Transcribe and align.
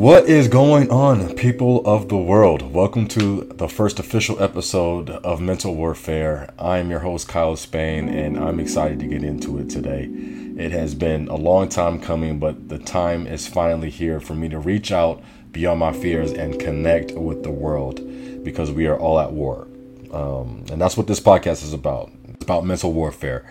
What 0.00 0.30
is 0.30 0.48
going 0.48 0.90
on, 0.90 1.34
people 1.34 1.86
of 1.86 2.08
the 2.08 2.16
world? 2.16 2.72
Welcome 2.72 3.06
to 3.08 3.44
the 3.44 3.68
first 3.68 3.98
official 3.98 4.42
episode 4.42 5.10
of 5.10 5.42
Mental 5.42 5.74
Warfare. 5.74 6.54
I 6.58 6.78
am 6.78 6.88
your 6.88 7.00
host, 7.00 7.28
Kyle 7.28 7.54
Spain, 7.54 8.08
and 8.08 8.38
I'm 8.38 8.60
excited 8.60 8.98
to 9.00 9.06
get 9.06 9.22
into 9.22 9.58
it 9.58 9.68
today. 9.68 10.08
It 10.56 10.72
has 10.72 10.94
been 10.94 11.28
a 11.28 11.34
long 11.34 11.68
time 11.68 12.00
coming, 12.00 12.38
but 12.38 12.70
the 12.70 12.78
time 12.78 13.26
is 13.26 13.46
finally 13.46 13.90
here 13.90 14.20
for 14.20 14.34
me 14.34 14.48
to 14.48 14.58
reach 14.58 14.90
out 14.90 15.22
beyond 15.52 15.80
my 15.80 15.92
fears 15.92 16.32
and 16.32 16.58
connect 16.58 17.12
with 17.12 17.42
the 17.42 17.50
world 17.50 18.00
because 18.42 18.72
we 18.72 18.86
are 18.86 18.98
all 18.98 19.20
at 19.20 19.32
war. 19.32 19.68
Um, 20.14 20.64
and 20.72 20.80
that's 20.80 20.96
what 20.96 21.08
this 21.08 21.20
podcast 21.20 21.62
is 21.62 21.74
about. 21.74 22.10
It's 22.26 22.44
about 22.44 22.64
mental 22.64 22.94
warfare 22.94 23.44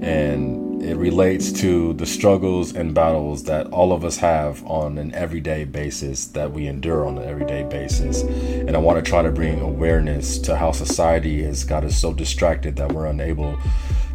and 0.00 0.69
it 0.80 0.96
relates 0.96 1.52
to 1.52 1.92
the 1.94 2.06
struggles 2.06 2.74
and 2.74 2.94
battles 2.94 3.44
that 3.44 3.66
all 3.66 3.92
of 3.92 4.02
us 4.04 4.16
have 4.16 4.64
on 4.64 4.96
an 4.96 5.14
everyday 5.14 5.64
basis 5.64 6.26
that 6.28 6.52
we 6.52 6.66
endure 6.66 7.06
on 7.06 7.18
an 7.18 7.28
everyday 7.28 7.64
basis. 7.64 8.22
And 8.22 8.74
i 8.74 8.78
want 8.78 9.02
to 9.02 9.08
try 9.08 9.22
to 9.22 9.30
bring 9.30 9.60
awareness 9.60 10.38
to 10.38 10.56
how 10.56 10.72
society 10.72 11.42
has 11.42 11.64
got 11.64 11.84
us 11.84 12.00
so 12.00 12.14
distracted 12.14 12.76
that 12.76 12.92
we're 12.92 13.06
unable 13.06 13.58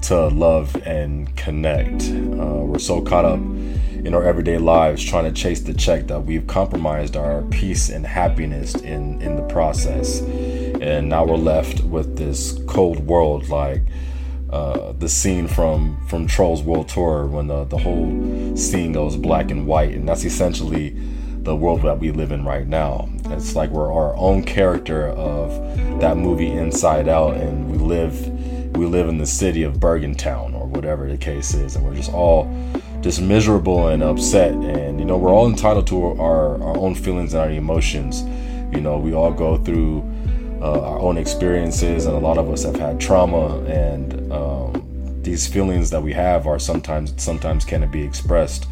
to 0.03 0.27
love 0.27 0.75
and 0.87 1.35
connect. 1.35 2.09
Uh, 2.09 2.65
we're 2.65 2.79
so 2.79 2.99
caught 3.01 3.25
up 3.25 3.39
in 3.39 4.13
our 4.13 4.23
everyday 4.23 4.57
lives 4.57 5.03
trying 5.03 5.25
to 5.25 5.31
chase 5.31 5.61
the 5.61 5.73
check 5.73 6.07
that 6.07 6.21
we've 6.21 6.47
compromised 6.47 7.15
our 7.15 7.41
peace 7.43 7.89
and 7.89 8.05
happiness 8.05 8.73
in 8.75 9.21
in 9.21 9.35
the 9.35 9.43
process. 9.43 10.21
And 10.21 11.09
now 11.09 11.25
we're 11.25 11.37
left 11.37 11.83
with 11.83 12.17
this 12.17 12.59
cold 12.67 13.05
world 13.05 13.49
like 13.49 13.83
uh, 14.55 14.93
the 14.93 15.09
scene 15.09 15.47
from 15.49 15.97
from 16.07 16.25
Trolls 16.25 16.63
World 16.63 16.87
Tour 16.87 17.25
when 17.27 17.47
the 17.47 17.65
the 17.65 17.77
whole 17.77 18.55
scene 18.55 18.93
goes 18.93 19.17
black 19.17 19.51
and 19.51 19.67
white, 19.67 19.93
and 19.93 20.07
that's 20.07 20.23
essentially 20.23 20.95
the 21.43 21.53
world 21.53 21.81
that 21.81 21.99
we 21.99 22.11
live 22.11 22.31
in 22.31 22.45
right 22.45 22.65
now. 22.65 23.09
It's 23.25 23.53
like 23.53 23.69
we're 23.69 23.91
our 23.91 24.15
own 24.15 24.43
character 24.43 25.09
of 25.09 25.49
that 25.99 26.15
movie 26.15 26.49
Inside 26.49 27.09
Out, 27.09 27.35
and 27.35 27.69
we 27.69 27.77
live 27.77 28.15
we 28.77 28.85
live 28.85 29.09
in 29.09 29.17
the 29.17 29.25
city 29.25 29.63
of 29.63 29.73
Bergentown 29.75 30.53
or 30.53 30.67
whatever 30.67 31.09
the 31.09 31.17
case 31.17 31.53
is, 31.53 31.75
and 31.75 31.83
we're 31.83 31.95
just 31.95 32.13
all 32.13 32.49
just 33.01 33.21
miserable 33.21 33.89
and 33.89 34.01
upset. 34.01 34.53
And 34.53 34.99
you 34.99 35.05
know, 35.05 35.17
we're 35.17 35.33
all 35.33 35.47
entitled 35.47 35.87
to 35.87 36.01
our 36.21 36.63
our 36.63 36.77
own 36.77 36.95
feelings 36.95 37.33
and 37.33 37.43
our 37.43 37.51
emotions. 37.51 38.23
You 38.73 38.79
know, 38.79 38.97
we 38.97 39.13
all 39.13 39.33
go 39.33 39.57
through 39.57 40.09
uh, 40.61 40.81
our 40.81 40.99
own 40.99 41.17
experiences, 41.17 42.05
and 42.05 42.15
a 42.15 42.19
lot 42.19 42.37
of 42.37 42.49
us 42.49 42.63
have 42.63 42.75
had 42.75 42.99
trauma, 42.99 43.59
and 43.65 44.31
um, 44.31 45.21
these 45.21 45.47
feelings 45.47 45.89
that 45.89 46.01
we 46.01 46.13
have 46.13 46.47
are 46.47 46.59
sometimes 46.59 47.13
sometimes 47.17 47.65
can't 47.65 47.91
be 47.91 48.03
expressed 48.03 48.67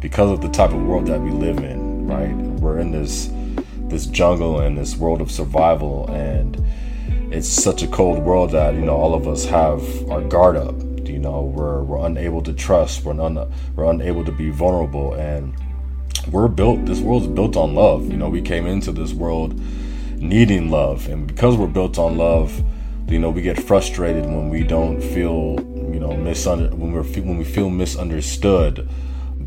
because 0.00 0.30
of 0.30 0.40
the 0.40 0.48
type 0.48 0.70
of 0.70 0.82
world 0.82 1.06
that 1.06 1.20
we 1.20 1.30
live 1.30 1.58
in. 1.58 2.06
Right, 2.06 2.34
we're 2.60 2.78
in 2.78 2.90
this 2.90 3.30
this 3.88 4.06
jungle 4.06 4.60
and 4.60 4.76
this 4.76 4.96
world 4.96 5.20
of 5.20 5.30
survival, 5.30 6.10
and 6.10 6.62
it's 7.32 7.48
such 7.48 7.82
a 7.82 7.88
cold 7.88 8.18
world 8.18 8.52
that 8.52 8.74
you 8.74 8.80
know 8.80 8.96
all 8.96 9.14
of 9.14 9.28
us 9.28 9.44
have 9.44 10.10
our 10.10 10.22
guard 10.22 10.56
up. 10.56 10.74
You 11.06 11.18
know, 11.18 11.42
we're 11.42 11.82
we're 11.82 12.06
unable 12.06 12.42
to 12.42 12.52
trust. 12.52 13.04
We're 13.04 13.20
un, 13.20 13.50
we're 13.74 13.90
unable 13.90 14.24
to 14.24 14.32
be 14.32 14.50
vulnerable, 14.50 15.14
and 15.14 15.54
we're 16.30 16.48
built. 16.48 16.84
This 16.84 17.00
world's 17.00 17.26
built 17.26 17.56
on 17.56 17.74
love. 17.74 18.10
You 18.10 18.16
know, 18.16 18.28
we 18.28 18.42
came 18.42 18.66
into 18.66 18.92
this 18.92 19.12
world 19.12 19.60
needing 20.20 20.70
love. 20.70 21.08
And 21.08 21.26
because 21.26 21.56
we're 21.56 21.66
built 21.66 21.98
on 21.98 22.18
love, 22.18 22.62
you 23.08 23.18
know, 23.18 23.30
we 23.30 23.42
get 23.42 23.62
frustrated 23.62 24.24
when 24.26 24.50
we 24.50 24.62
don't 24.62 25.00
feel, 25.00 25.56
you 25.92 25.98
know, 25.98 26.10
misunder 26.10 26.72
when 26.74 26.92
we're 26.92 27.02
when 27.02 27.38
we 27.38 27.44
feel 27.44 27.70
misunderstood. 27.70 28.88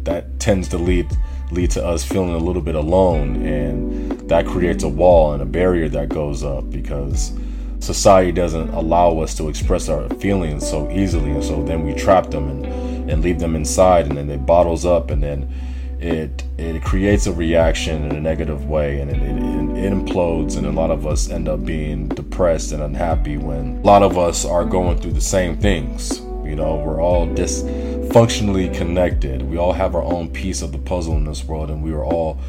That 0.03 0.39
tends 0.39 0.67
to 0.69 0.77
lead 0.77 1.07
lead 1.51 1.69
to 1.71 1.85
us 1.85 2.03
feeling 2.03 2.33
a 2.33 2.37
little 2.37 2.61
bit 2.61 2.75
alone, 2.75 3.45
and 3.45 4.11
that 4.29 4.47
creates 4.47 4.83
a 4.83 4.89
wall 4.89 5.33
and 5.33 5.41
a 5.43 5.45
barrier 5.45 5.89
that 5.89 6.09
goes 6.09 6.43
up 6.43 6.69
because 6.71 7.33
society 7.79 8.31
doesn't 8.31 8.69
allow 8.69 9.19
us 9.19 9.35
to 9.35 9.49
express 9.49 9.89
our 9.89 10.09
feelings 10.15 10.67
so 10.67 10.89
easily, 10.89 11.29
and 11.31 11.43
so 11.43 11.63
then 11.63 11.85
we 11.85 11.93
trap 11.93 12.31
them 12.31 12.49
and 12.49 13.11
and 13.11 13.21
leave 13.21 13.39
them 13.39 13.55
inside, 13.55 14.07
and 14.07 14.17
then 14.17 14.29
it 14.29 14.43
bottles 14.45 14.85
up, 14.85 15.11
and 15.11 15.21
then 15.21 15.53
it 16.01 16.43
it 16.57 16.83
creates 16.83 17.27
a 17.27 17.33
reaction 17.33 18.03
in 18.05 18.15
a 18.15 18.19
negative 18.19 18.65
way 18.65 18.99
and 19.01 19.11
it, 19.11 19.21
it, 19.21 19.60
it, 19.81 19.91
implodes 19.91 20.57
and 20.57 20.65
a 20.65 20.71
lot 20.71 20.91
of 20.91 21.05
us 21.05 21.29
end 21.29 21.47
up 21.47 21.65
being 21.65 22.07
depressed 22.07 22.71
and 22.71 22.81
unhappy 22.81 23.37
when 23.37 23.77
a 23.77 23.81
lot 23.81 24.03
of 24.03 24.17
us 24.17 24.45
are 24.45 24.65
going 24.65 24.97
through 24.99 25.11
the 25.11 25.21
same 25.21 25.57
things 25.57 26.19
you 26.43 26.55
know 26.55 26.75
we're 26.77 27.01
all 27.01 27.27
dysfunctionally 27.27 28.73
connected 28.73 29.41
we 29.43 29.57
all 29.57 29.73
have 29.73 29.95
our 29.95 30.03
own 30.03 30.29
piece 30.29 30.61
of 30.61 30.71
the 30.71 30.77
puzzle 30.77 31.15
in 31.15 31.25
this 31.25 31.43
world 31.43 31.69
and 31.69 31.83
we 31.83 31.91
are 31.91 32.03
all 32.03 32.39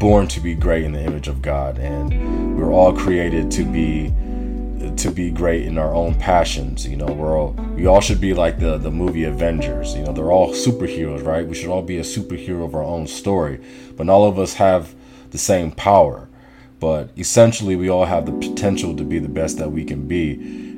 born 0.00 0.26
to 0.26 0.40
be 0.40 0.54
great 0.54 0.84
in 0.84 0.92
the 0.92 1.02
image 1.02 1.28
of 1.28 1.42
god 1.42 1.78
and 1.78 2.56
we 2.56 2.62
we're 2.62 2.72
all 2.72 2.92
created 2.92 3.50
to 3.50 3.64
be 3.64 4.12
to 4.96 5.10
be 5.10 5.30
great 5.30 5.64
in 5.64 5.78
our 5.78 5.94
own 5.94 6.14
passions. 6.14 6.86
You 6.86 6.96
know, 6.96 7.06
we're 7.06 7.38
all 7.38 7.52
we 7.74 7.86
all 7.86 8.00
should 8.00 8.20
be 8.20 8.34
like 8.34 8.58
the 8.58 8.78
the 8.78 8.90
movie 8.90 9.24
Avengers. 9.24 9.94
You 9.94 10.04
know, 10.04 10.12
they're 10.12 10.32
all 10.32 10.52
superheroes, 10.52 11.24
right? 11.24 11.46
We 11.46 11.54
should 11.54 11.70
all 11.70 11.82
be 11.82 11.98
a 11.98 12.02
superhero 12.02 12.64
of 12.64 12.74
our 12.74 12.82
own 12.82 13.06
story, 13.06 13.60
but 13.96 14.08
all 14.08 14.26
of 14.26 14.38
us 14.38 14.54
have 14.54 14.94
the 15.30 15.38
same 15.38 15.70
power. 15.70 16.27
But 16.80 17.10
essentially, 17.16 17.76
we 17.76 17.88
all 17.88 18.04
have 18.04 18.26
the 18.26 18.32
potential 18.32 18.94
to 18.96 19.04
be 19.04 19.18
the 19.18 19.28
best 19.28 19.58
that 19.58 19.72
we 19.72 19.84
can 19.84 20.06
be, 20.06 20.34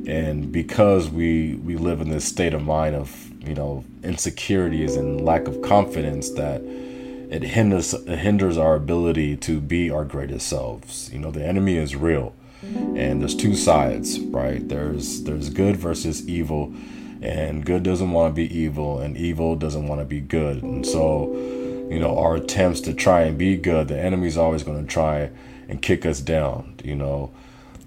and 0.06 0.50
because 0.50 1.10
we 1.10 1.56
we 1.56 1.76
live 1.76 2.00
in 2.00 2.08
this 2.08 2.24
state 2.24 2.54
of 2.54 2.62
mind 2.62 2.96
of 2.96 3.30
you 3.46 3.54
know 3.54 3.84
insecurities 4.02 4.96
and 4.96 5.24
lack 5.24 5.46
of 5.46 5.60
confidence 5.62 6.30
that 6.30 6.62
it 6.62 7.42
hinders 7.42 7.94
it 7.94 8.18
hinders 8.18 8.58
our 8.58 8.74
ability 8.74 9.36
to 9.36 9.60
be 9.60 9.90
our 9.90 10.04
greatest 10.04 10.48
selves. 10.48 11.12
You 11.12 11.18
know, 11.18 11.30
the 11.30 11.44
enemy 11.44 11.76
is 11.76 11.94
real. 11.94 12.34
And 12.62 13.22
there's 13.22 13.34
two 13.34 13.54
sides 13.54 14.20
right? 14.20 14.66
There's 14.68 15.22
there's 15.22 15.48
good 15.50 15.76
versus 15.76 16.28
evil. 16.28 16.74
And 17.22 17.66
good 17.66 17.82
doesn't 17.82 18.12
want 18.12 18.30
to 18.30 18.34
be 18.34 18.56
evil 18.56 18.98
and 18.98 19.16
evil 19.16 19.54
doesn't 19.54 19.86
want 19.86 20.00
to 20.00 20.06
be 20.06 20.20
good. 20.20 20.62
And 20.62 20.86
so 20.86 21.34
you 21.90 21.98
know 21.98 22.18
our 22.18 22.36
attempts 22.36 22.80
to 22.80 22.94
try 22.94 23.22
and 23.22 23.36
be 23.36 23.56
good 23.56 23.88
the 23.88 23.98
enemy's 23.98 24.36
always 24.36 24.62
going 24.62 24.80
to 24.80 24.90
try 24.90 25.30
and 25.68 25.82
kick 25.82 26.06
us 26.06 26.20
down 26.20 26.74
you 26.84 26.94
know? 26.94 27.30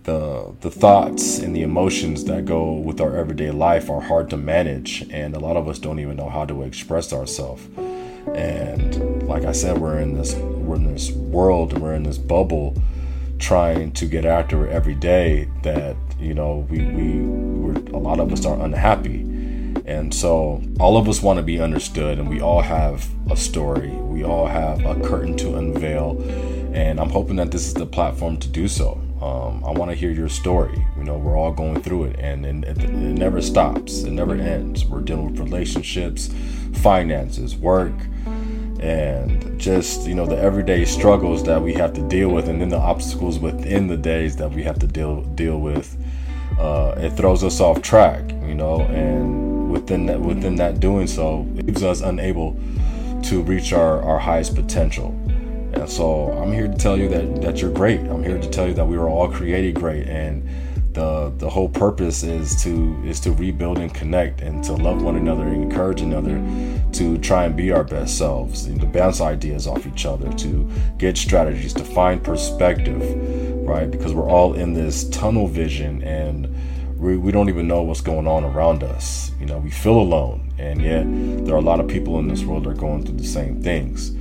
The 0.04 0.54
the 0.60 0.70
thoughts 0.70 1.40
and 1.40 1.56
the 1.56 1.62
emotions 1.62 2.26
that 2.26 2.44
go 2.44 2.74
with 2.74 3.00
our 3.00 3.16
everyday 3.16 3.52
life 3.52 3.90
are 3.90 4.02
hard 4.02 4.30
to 4.32 4.38
manage 4.38 5.08
and 5.10 5.34
a 5.34 5.40
lot 5.40 5.56
of 5.56 5.70
us 5.70 5.80
don't 5.80 6.00
even 6.00 6.18
know 6.18 6.28
how 6.28 6.44
to 6.44 6.64
express 6.64 7.14
ourselves 7.14 7.66
and 8.36 9.24
like 9.24 9.46
i 9.46 9.54
said 9.54 9.78
we're 9.78 10.00
in 10.00 10.14
this 10.14 10.36
we're 10.36 10.76
in 10.76 10.92
this 10.94 11.12
world 11.12 11.80
we're 11.80 11.94
in 11.94 12.04
this 12.04 12.18
bubble 12.18 12.76
trying 13.40 13.94
to 13.94 14.06
get 14.06 14.26
after 14.26 14.68
every 14.68 14.96
day 14.96 15.48
that 15.62 15.96
you 16.20 16.34
know 16.34 16.68
we 16.70 16.80
we 16.80 17.22
we're, 17.22 17.96
a 17.96 17.98
lot 17.98 18.20
of 18.20 18.34
us 18.34 18.46
are 18.46 18.60
unhappy 18.60 19.33
and 19.86 20.14
so 20.14 20.62
all 20.80 20.98
of 20.98 21.10
us 21.10 21.22
want 21.22 21.38
to 21.38 21.44
be 21.44 21.60
understood 21.60 22.18
and 22.18 22.30
we 22.30 22.40
all 22.40 22.62
have 22.62 23.06
a 23.30 23.36
story. 23.36 23.90
We 23.90 24.24
all 24.24 24.48
have 24.48 24.86
a 24.86 24.96
curtain 25.02 25.36
to 25.38 25.56
unveil. 25.56 26.22
And 26.74 27.00
i'm 27.00 27.10
hoping 27.10 27.36
that 27.36 27.52
this 27.52 27.68
is 27.68 27.74
the 27.74 27.86
platform 27.86 28.38
to 28.38 28.48
do 28.48 28.68
so. 28.68 29.00
Um, 29.22 29.64
i 29.64 29.72
want 29.72 29.92
to 29.92 29.96
hear 29.96 30.12
your 30.12 30.30
story. 30.30 30.86
You 30.98 31.04
know 31.04 31.18
we're 31.18 31.38
all 31.38 31.52
going 31.52 31.82
through 31.82 32.06
it 32.06 32.20
and, 32.20 32.46
and 32.46 32.64
it, 32.64 32.82
it 32.82 32.92
never 32.92 33.42
stops. 33.42 34.04
It 34.04 34.12
never 34.12 34.36
ends. 34.36 34.86
We're 34.86 35.02
dealing 35.02 35.32
with 35.32 35.40
relationships 35.40 36.30
finances 36.76 37.56
work 37.56 37.94
and 38.80 39.60
just 39.60 40.08
you 40.08 40.16
know 40.16 40.26
the 40.26 40.38
everyday 40.38 40.84
struggles 40.84 41.44
that 41.44 41.62
we 41.62 41.74
have 41.74 41.94
to 41.94 42.02
deal 42.08 42.30
with 42.30 42.50
and 42.50 42.60
then 42.60 42.68
the 42.68 42.78
obstacles 42.78 43.38
within 43.38 43.88
the 43.88 43.96
days 43.96 44.36
that 44.36 44.52
we 44.52 44.64
have 44.64 44.80
to 44.80 44.88
deal 44.88 45.22
deal 45.36 45.60
with 45.60 45.96
uh, 46.60 46.96
it 46.98 47.12
throws 47.12 47.44
us 47.44 47.62
off 47.62 47.82
track 47.82 48.34
you 48.54 48.56
know? 48.56 48.82
And 48.82 49.53
within 49.74 50.06
that 50.06 50.20
within 50.20 50.56
that 50.56 50.80
doing 50.80 51.08
so 51.08 51.42
leaves 51.56 51.84
us 51.84 52.02
unable 52.02 52.58
to 53.24 53.42
reach 53.42 53.74
our, 53.74 54.02
our 54.02 54.20
highest 54.20 54.56
potential. 54.56 55.10
And 55.74 55.90
so 55.90 56.32
i'm 56.34 56.52
here 56.54 56.68
to 56.68 56.78
tell 56.78 56.98
you 56.98 57.10
that 57.10 57.42
that 57.42 57.62
you're 57.62 57.72
great. 57.72 58.00
I'm 58.00 58.24
here 58.24 58.40
to 58.40 58.50
tell 58.50 58.68
you 58.68 58.74
that 58.76 58.86
we 58.86 58.98
were 58.98 59.10
all 59.10 59.30
created 59.30 59.76
great 59.76 60.08
and 60.08 60.48
the 60.94 61.34
the 61.38 61.50
whole 61.50 61.70
purpose 61.70 62.22
is 62.22 62.62
to 62.64 63.04
is 63.04 63.20
to 63.22 63.32
rebuild 63.32 63.80
and 63.80 63.92
connect 63.92 64.42
and 64.42 64.64
to 64.64 64.74
love 64.74 65.02
one 65.02 65.16
another 65.16 65.44
and 65.44 65.64
encourage 65.64 66.02
another 66.02 66.38
to 66.92 67.18
try 67.18 67.46
and 67.46 67.56
be 67.56 67.72
our 67.72 67.84
best 67.84 68.18
selves 68.18 68.66
and 68.68 68.80
to 68.80 68.86
bounce 68.86 69.20
ideas 69.20 69.66
off 69.66 69.88
each 69.88 70.06
other 70.06 70.32
to 70.34 70.70
get 71.00 71.18
strategies 71.18 71.74
to 71.74 71.84
find 71.84 72.24
perspective 72.24 73.02
right? 73.64 73.90
Because 73.90 74.14
we're 74.14 74.30
all 74.30 74.54
in 74.54 74.74
this 74.74 75.10
tunnel 75.10 75.48
vision 75.48 76.04
and 76.04 76.54
we, 77.04 77.18
we 77.18 77.32
don't 77.32 77.50
even 77.50 77.68
know 77.68 77.82
what's 77.84 78.02
going 78.02 78.28
on 78.28 78.44
around 78.44 78.84
us. 78.84 79.32
You 79.40 79.46
know 79.46 79.58
we 79.58 79.70
feel 79.70 80.00
alone 80.00 80.54
and 80.58 80.82
yet 80.82 81.04
there 81.46 81.56
are 81.56 81.60
a 81.60 81.62
lot 81.62 81.80
of 81.80 81.88
people 81.88 82.20
in 82.20 82.28
this 82.28 82.44
world 82.44 82.64
that 82.64 82.70
are 82.70 82.74
going 82.74 83.06
through 83.06 83.18
the 83.18 83.26
same 83.26 83.62
things. 83.62 84.14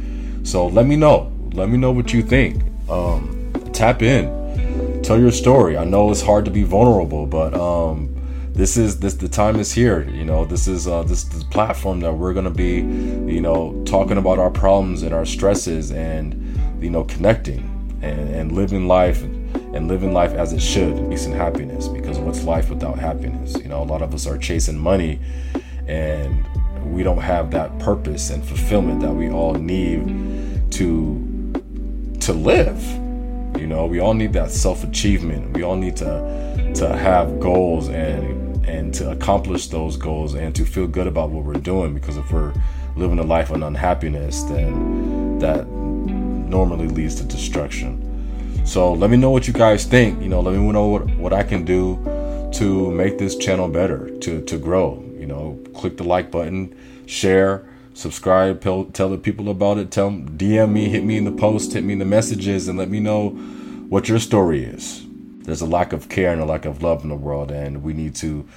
So 0.49 0.67
let 0.67 0.87
me 0.87 0.96
know. 0.96 1.32
Let 1.52 1.69
me 1.69 1.79
know 1.79 1.93
what 1.93 2.12
you 2.12 2.23
think. 2.23 2.62
Um, 2.88 3.52
tap 3.73 4.02
in. 4.02 5.02
Tell 5.02 5.19
your 5.19 5.31
story. 5.31 5.76
I 5.76 5.84
know 5.84 6.11
it's 6.11 6.23
hard 6.23 6.44
to 6.46 6.50
be 6.50 6.64
vulnerable, 6.64 7.26
but 7.26 7.55
um, 7.55 8.08
this 8.52 8.76
is 8.76 8.99
this 8.99 9.14
the 9.14 9.29
time 9.29 9.56
is 9.56 9.73
here. 9.73 10.08
You 10.11 10.25
know, 10.25 10.44
this 10.44 10.67
is 10.67 10.88
uh, 10.88 11.05
this 11.05 11.25
this 11.25 11.44
platform 11.44 12.00
that 12.00 12.12
we're 12.12 12.34
gonna 12.34 12.50
be, 12.50 12.76
you 12.76 13.40
know, 13.40 13.82
talking 13.87 14.19
about 14.19 14.38
our 14.38 14.50
problems 14.50 15.02
and 15.02 15.14
our 15.14 15.25
stresses 15.25 15.93
and 15.93 16.38
you 16.82 16.90
know, 16.90 17.05
connecting 17.05 17.61
and, 18.02 18.34
and 18.34 18.52
living 18.52 18.88
life 18.88 19.23
and 19.74 19.88
living 19.88 20.12
life 20.12 20.32
as 20.32 20.52
it 20.52 20.60
should, 20.60 20.96
peace 21.10 21.26
and 21.26 21.34
happiness. 21.34 21.88
Because 21.88 22.19
what's 22.19 22.44
life 22.44 22.69
without 22.69 22.98
happiness? 22.98 23.56
You 23.56 23.69
know, 23.69 23.82
a 23.82 23.84
lot 23.84 24.02
of 24.02 24.14
us 24.14 24.26
are 24.26 24.38
chasing 24.38 24.78
money 24.78 25.19
and 25.86 26.44
we 26.84 27.02
don't 27.02 27.19
have 27.19 27.50
that 27.52 27.78
purpose 27.78 28.30
and 28.30 28.44
fulfillment 28.44 29.00
that 29.00 29.12
we 29.12 29.30
all 29.30 29.54
need 29.54 30.72
to 30.72 31.28
to 32.20 32.32
live. 32.32 32.80
You 33.58 33.66
know, 33.66 33.86
we 33.86 33.98
all 34.00 34.14
need 34.14 34.32
that 34.34 34.50
self-achievement. 34.50 35.54
We 35.54 35.62
all 35.62 35.76
need 35.76 35.96
to 35.96 36.72
to 36.74 36.96
have 36.96 37.40
goals 37.40 37.88
and 37.88 38.66
and 38.66 38.94
to 38.94 39.10
accomplish 39.10 39.69
those 39.69 39.96
goals 39.96 40.34
and 40.34 40.54
to 40.54 40.64
feel 40.64 40.86
good 40.86 41.06
about 41.06 41.30
what 41.30 41.44
we're 41.44 41.54
doing 41.54 41.94
because 41.94 42.16
if 42.16 42.30
we're 42.30 42.52
living 42.96 43.19
a 43.19 43.22
life 43.22 43.50
of 43.50 43.60
unhappiness, 43.62 44.42
then 44.44 45.38
that 45.38 45.66
normally 45.66 46.86
leads 46.86 47.16
to 47.16 47.24
destruction. 47.24 48.11
So 48.64 48.92
let 48.92 49.10
me 49.10 49.16
know 49.16 49.30
what 49.30 49.46
you 49.46 49.52
guys 49.52 49.84
think. 49.84 50.22
You 50.22 50.28
know, 50.28 50.40
let 50.40 50.54
me 50.54 50.72
know 50.72 50.86
what, 50.86 51.06
what 51.16 51.32
I 51.32 51.42
can 51.42 51.64
do 51.64 51.96
to 52.54 52.90
make 52.90 53.18
this 53.18 53.36
channel 53.36 53.68
better, 53.68 54.10
to, 54.20 54.40
to 54.42 54.58
grow. 54.58 55.02
You 55.18 55.26
know, 55.26 55.58
click 55.74 55.96
the 55.96 56.04
like 56.04 56.30
button, 56.30 56.74
share, 57.06 57.68
subscribe, 57.92 58.60
tell, 58.60 58.84
tell 58.86 59.10
the 59.10 59.18
people 59.18 59.50
about 59.50 59.78
it. 59.78 59.90
Tell 59.90 60.10
DM 60.10 60.72
me, 60.72 60.88
hit 60.88 61.04
me 61.04 61.16
in 61.16 61.24
the 61.24 61.32
post, 61.32 61.72
hit 61.72 61.84
me 61.84 61.94
in 61.94 61.98
the 61.98 62.04
messages, 62.04 62.68
and 62.68 62.78
let 62.78 62.88
me 62.88 63.00
know 63.00 63.30
what 63.88 64.08
your 64.08 64.18
story 64.18 64.64
is. 64.64 65.04
There's 65.40 65.60
a 65.60 65.66
lack 65.66 65.92
of 65.92 66.08
care 66.08 66.32
and 66.32 66.40
a 66.40 66.44
lack 66.44 66.64
of 66.64 66.82
love 66.82 67.02
in 67.02 67.10
the 67.10 67.16
world, 67.16 67.50
and 67.50 67.82
we 67.82 67.92
need 67.92 68.14
to 68.16 68.48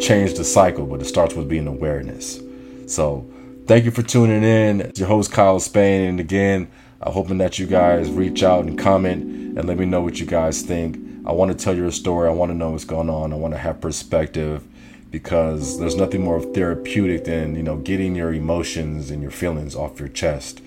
change 0.00 0.34
the 0.34 0.44
cycle, 0.44 0.86
but 0.86 1.02
it 1.02 1.06
starts 1.06 1.34
with 1.34 1.48
being 1.48 1.66
awareness. 1.66 2.40
So, 2.86 3.28
thank 3.66 3.84
you 3.84 3.90
for 3.90 4.02
tuning 4.02 4.44
in. 4.44 4.80
It's 4.80 5.00
your 5.00 5.08
host, 5.08 5.32
Kyle 5.32 5.60
Spain, 5.60 6.08
and 6.08 6.20
again, 6.20 6.70
I'm 7.02 7.12
hoping 7.12 7.38
that 7.38 7.58
you 7.58 7.66
guys 7.66 8.10
reach 8.10 8.42
out 8.42 8.64
and 8.64 8.78
comment 8.78 9.39
and 9.56 9.64
let 9.64 9.78
me 9.78 9.84
know 9.84 10.00
what 10.00 10.20
you 10.20 10.26
guys 10.26 10.62
think. 10.62 10.98
I 11.26 11.32
want 11.32 11.50
to 11.50 11.56
tell 11.56 11.76
you 11.76 11.86
a 11.86 11.92
story. 11.92 12.28
I 12.28 12.32
want 12.32 12.50
to 12.50 12.56
know 12.56 12.70
what's 12.70 12.84
going 12.84 13.10
on. 13.10 13.32
I 13.32 13.36
want 13.36 13.54
to 13.54 13.58
have 13.58 13.80
perspective 13.80 14.66
because 15.10 15.78
there's 15.78 15.96
nothing 15.96 16.22
more 16.22 16.40
therapeutic 16.40 17.24
than, 17.24 17.56
you 17.56 17.62
know, 17.62 17.76
getting 17.76 18.14
your 18.14 18.32
emotions 18.32 19.10
and 19.10 19.20
your 19.20 19.30
feelings 19.30 19.74
off 19.74 19.98
your 19.98 20.08
chest. 20.08 20.62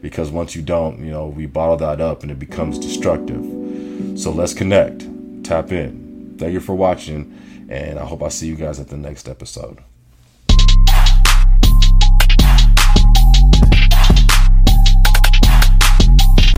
Because 0.00 0.30
once 0.30 0.54
you 0.54 0.62
don't, 0.62 1.00
you 1.00 1.10
know, 1.10 1.26
we 1.26 1.46
bottle 1.46 1.76
that 1.78 2.00
up 2.00 2.22
and 2.22 2.30
it 2.30 2.38
becomes 2.38 2.78
destructive. 2.78 3.44
So 4.18 4.30
let's 4.30 4.54
connect. 4.54 5.06
Tap 5.44 5.72
in. 5.72 6.36
Thank 6.38 6.52
you 6.52 6.60
for 6.60 6.74
watching. 6.74 7.66
And 7.68 7.98
I 7.98 8.04
hope 8.06 8.22
I 8.22 8.28
see 8.28 8.46
you 8.46 8.54
guys 8.54 8.78
at 8.78 8.88
the 8.88 8.96
next 8.96 9.28
episode. 9.28 9.78